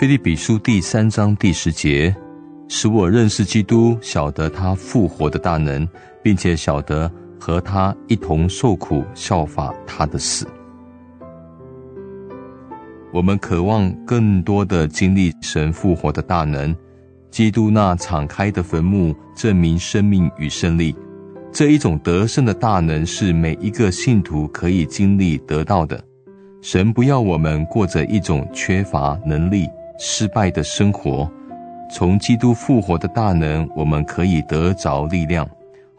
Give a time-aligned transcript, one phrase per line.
[0.00, 2.16] 菲利比书第三章第十节
[2.68, 5.86] 使我认识基督晓得他复活的大能
[6.22, 10.48] 并且晓得和他一同受苦效法他的死。
[13.12, 16.74] 我们渴望更多的经历神复活的大能
[17.30, 20.96] 基督那敞开的坟墓证明生命与胜利。
[21.52, 26.02] 这一种得胜的大能，是每一个信徒可以经历得到的。
[26.62, 29.68] 神不要我们过着一种缺乏能力、
[29.98, 31.30] 失败的生活。
[31.90, 35.48] 从基督复活的大能，我们可以得着力量，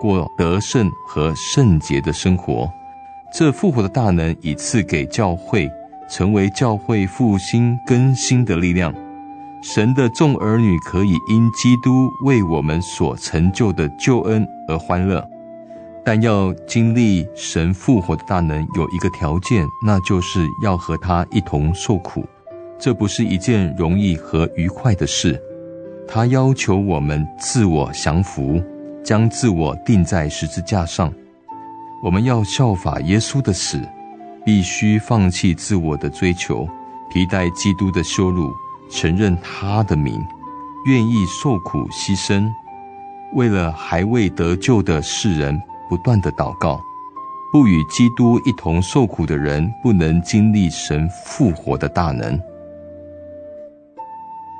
[0.00, 2.70] 过得胜和圣洁的生活。
[3.32, 5.70] 这复活的大能已赐给教会。
[6.10, 8.90] 成为教会复兴更新的力量，
[9.62, 15.22] 神的众儿女可以因基督为我们所成就的救恩而欢乐，
[16.10, 22.24] 但要经历神复活的大能，有一个条件，那就是要和他一同受苦。
[22.78, 25.38] 这不是一件容易和愉快的事，
[26.08, 28.58] 他要求我们自我降服，
[29.04, 31.12] 将自我钉在十字架上。
[32.02, 33.78] 我们要效法耶稣的死。
[34.46, 36.66] 必须放弃自我的追求，
[37.12, 38.50] 替代基督的羞辱，
[38.90, 40.18] 承认他的名，
[40.86, 42.48] 愿意受苦牺牲，
[43.34, 46.80] 为了还未得救的世人不断的祷告。
[47.52, 52.38] 不与基督一同受苦的人，不能经历神复活的大能。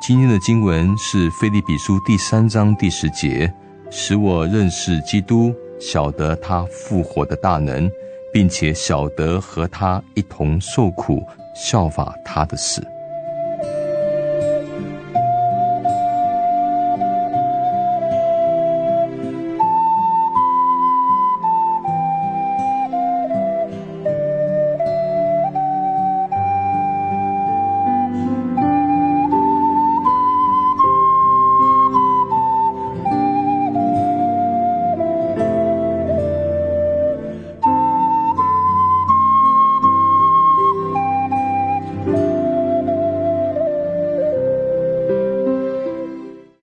[0.00, 3.52] 今天的经文是《腓立比书》第三章第十节，
[3.90, 7.90] 使我认识基督，晓得他复活的大能。
[8.30, 12.86] 并且晓得和他一同受苦，效法他的死。